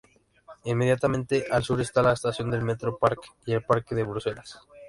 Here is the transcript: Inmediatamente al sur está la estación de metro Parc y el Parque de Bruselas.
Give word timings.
Inmediatamente 0.63 1.45
al 1.51 1.61
sur 1.63 1.79
está 1.79 2.01
la 2.01 2.13
estación 2.13 2.49
de 2.49 2.59
metro 2.59 2.97
Parc 2.97 3.19
y 3.45 3.53
el 3.53 3.61
Parque 3.61 3.93
de 3.93 4.01
Bruselas. 4.03 4.57